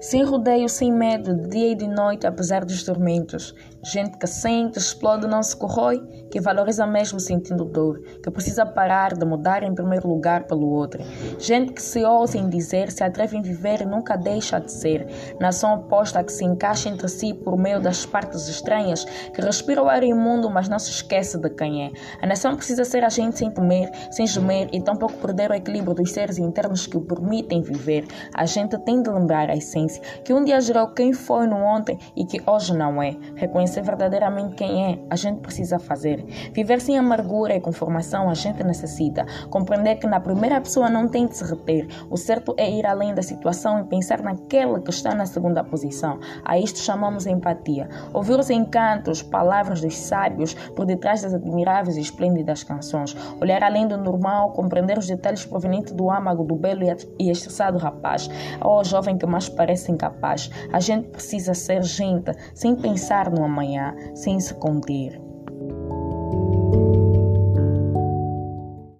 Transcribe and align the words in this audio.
Sem 0.00 0.22
rodeio, 0.22 0.68
sem 0.68 0.92
medo, 0.92 1.34
de 1.34 1.48
dia 1.48 1.72
e 1.72 1.74
de 1.74 1.88
noite, 1.88 2.26
apesar 2.26 2.64
dos 2.64 2.82
tormentos. 2.82 3.54
Gente 3.82 4.18
que 4.18 4.26
sente, 4.26 4.78
explode, 4.78 5.26
não 5.26 5.42
se 5.42 5.56
corrói, 5.56 6.02
que 6.30 6.40
valoriza 6.40 6.86
mesmo 6.86 7.18
sentindo 7.18 7.64
dor, 7.64 8.00
que 8.22 8.30
precisa 8.30 8.66
parar 8.66 9.14
de 9.14 9.24
mudar 9.24 9.62
em 9.62 9.74
primeiro 9.74 10.08
lugar 10.08 10.44
pelo 10.44 10.68
outro. 10.68 11.02
Gente 11.38 11.72
que 11.72 11.80
se 11.80 12.04
ousa 12.04 12.36
em 12.36 12.48
dizer, 12.48 12.90
se 12.90 13.02
atreve 13.02 13.38
em 13.38 13.42
viver 13.42 13.80
e 13.80 13.86
nunca 13.86 14.16
deixa 14.16 14.58
de 14.58 14.70
ser. 14.70 15.06
Nação 15.40 15.74
oposta 15.74 16.22
que 16.22 16.32
se 16.32 16.44
encaixa 16.44 16.88
entre 16.88 17.08
si 17.08 17.32
por 17.32 17.56
meio 17.56 17.80
das 17.80 18.04
partes 18.04 18.48
estranhas, 18.48 19.04
que 19.04 19.40
respira 19.40 19.82
o 19.82 19.88
ar 19.88 20.02
imundo, 20.02 20.50
mas 20.50 20.68
não 20.68 20.78
se 20.78 20.90
esquece 20.90 21.38
de 21.38 21.48
quem 21.48 21.86
é. 21.86 21.92
A 22.20 22.26
nação 22.26 22.54
precisa 22.54 22.84
ser 22.84 23.02
a 23.02 23.08
gente 23.08 23.38
sem 23.38 23.50
temer, 23.50 23.90
sem 24.10 24.26
gemer 24.26 24.68
e 24.72 24.82
tampouco 24.82 25.14
perder 25.18 25.50
o 25.50 25.54
equilíbrio 25.54 25.94
dos 25.94 26.12
seres 26.12 26.38
internos 26.38 26.86
que 26.86 26.96
o 26.96 27.00
permitem 27.00 27.62
viver. 27.62 28.04
A 28.34 28.44
gente 28.44 28.76
tem 28.80 29.00
de 29.00 29.08
lembrar 29.08 29.48
a 29.48 29.54
essência, 29.86 30.02
que 30.24 30.32
um 30.32 30.44
dia 30.44 30.60
gerou 30.60 30.88
quem 30.88 31.12
foi 31.12 31.46
no 31.46 31.56
ontem 31.56 31.98
e 32.14 32.24
que 32.24 32.42
hoje 32.46 32.76
não 32.76 33.02
é. 33.02 33.16
Reconhecer 33.34 33.76
conhecer 33.76 33.82
verdadeiramente 33.82 34.54
quem 34.54 34.84
é, 34.92 34.98
a 35.10 35.16
gente 35.16 35.40
precisa 35.40 35.78
fazer. 35.78 36.24
Viver 36.52 36.80
sem 36.80 36.98
amargura 36.98 37.54
e 37.54 37.60
conformação, 37.60 38.30
a 38.30 38.34
gente 38.34 38.62
necessita. 38.62 39.26
Compreender 39.50 39.96
que 39.96 40.06
na 40.06 40.20
primeira 40.20 40.60
pessoa 40.60 40.88
não 40.88 41.08
tem 41.08 41.26
de 41.26 41.36
se 41.36 41.44
reter. 41.44 41.88
O 42.10 42.16
certo 42.16 42.54
é 42.56 42.70
ir 42.70 42.86
além 42.86 43.14
da 43.14 43.22
situação 43.22 43.80
e 43.80 43.84
pensar 43.84 44.22
naquela 44.22 44.80
que 44.80 44.90
está 44.90 45.14
na 45.14 45.26
segunda 45.26 45.62
posição. 45.64 46.18
A 46.44 46.58
isto 46.58 46.78
chamamos 46.78 47.26
empatia. 47.26 47.88
Ouvir 48.12 48.38
os 48.38 48.50
encantos, 48.50 49.22
palavras 49.22 49.80
dos 49.80 49.96
sábios 49.96 50.54
por 50.54 50.86
detrás 50.86 51.22
das 51.22 51.34
admiráveis 51.34 51.96
e 51.96 52.00
esplêndidas 52.00 52.62
canções. 52.62 53.16
Olhar 53.40 53.62
além 53.62 53.86
do 53.86 53.96
normal, 53.96 54.52
compreender 54.52 54.98
os 54.98 55.06
detalhes 55.06 55.44
provenientes 55.44 55.92
do 55.92 56.10
âmago 56.10 56.44
do 56.44 56.54
belo 56.54 56.82
e 57.18 57.30
estressado 57.30 57.78
rapaz. 57.78 58.28
Ou 58.60 58.84
jovem 58.84 59.18
que 59.18 59.26
mais 59.26 59.48
parece 59.48 59.75
incapaz. 59.90 60.50
A 60.72 60.80
gente 60.80 61.08
precisa 61.08 61.54
ser 61.54 61.82
gente, 61.82 62.32
sem 62.54 62.74
pensar 62.76 63.30
no 63.30 63.44
amanhã 63.44 63.94
sem 64.14 64.40
se 64.40 64.54
conter. 64.54 65.25